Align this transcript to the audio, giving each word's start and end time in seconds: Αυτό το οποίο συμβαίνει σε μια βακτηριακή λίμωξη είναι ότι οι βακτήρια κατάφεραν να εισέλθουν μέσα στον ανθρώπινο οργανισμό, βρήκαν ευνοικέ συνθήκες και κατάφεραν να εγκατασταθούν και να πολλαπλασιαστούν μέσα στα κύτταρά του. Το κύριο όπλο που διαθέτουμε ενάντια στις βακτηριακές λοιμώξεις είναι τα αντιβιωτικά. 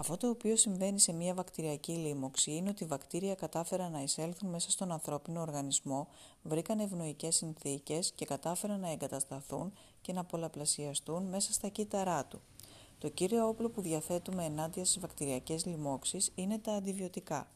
Αυτό 0.00 0.16
το 0.16 0.28
οποίο 0.28 0.56
συμβαίνει 0.56 0.98
σε 1.00 1.12
μια 1.12 1.34
βακτηριακή 1.34 1.92
λίμωξη 1.92 2.50
είναι 2.50 2.68
ότι 2.68 2.84
οι 2.84 2.86
βακτήρια 2.86 3.34
κατάφεραν 3.34 3.92
να 3.92 4.02
εισέλθουν 4.02 4.50
μέσα 4.50 4.70
στον 4.70 4.92
ανθρώπινο 4.92 5.40
οργανισμό, 5.40 6.08
βρήκαν 6.42 6.78
ευνοικέ 6.78 7.30
συνθήκες 7.30 8.12
και 8.14 8.24
κατάφεραν 8.24 8.80
να 8.80 8.90
εγκατασταθούν 8.90 9.72
και 10.00 10.12
να 10.12 10.24
πολλαπλασιαστούν 10.24 11.22
μέσα 11.22 11.52
στα 11.52 11.68
κύτταρά 11.68 12.24
του. 12.24 12.40
Το 12.98 13.08
κύριο 13.08 13.48
όπλο 13.48 13.70
που 13.70 13.80
διαθέτουμε 13.80 14.44
ενάντια 14.44 14.84
στις 14.84 15.00
βακτηριακές 15.00 15.66
λοιμώξεις 15.66 16.32
είναι 16.34 16.58
τα 16.58 16.72
αντιβιωτικά. 16.72 17.50